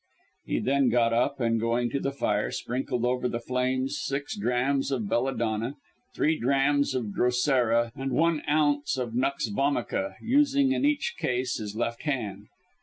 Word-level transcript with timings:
He 0.47 0.57
then 0.57 0.89
got 0.89 1.13
up 1.13 1.39
and, 1.39 1.59
going 1.59 1.91
to 1.91 1.99
the 1.99 2.11
fire, 2.11 2.49
sprinkled 2.49 3.05
over 3.05 3.29
the 3.29 3.39
flames 3.39 3.99
six 4.01 4.35
drachms 4.35 4.89
of 4.91 5.07
belladonna, 5.07 5.75
three 6.15 6.39
drachms 6.39 6.95
of 6.95 7.13
drosera 7.13 7.91
and 7.95 8.11
one 8.11 8.41
ounce 8.49 8.97
of 8.97 9.13
nux 9.13 9.37
vomica; 9.51 10.15
using 10.19 10.71
in 10.71 10.85
each 10.85 11.17
case 11.19 11.59
his 11.59 11.75
left 11.75 12.01
hand. 12.01 12.47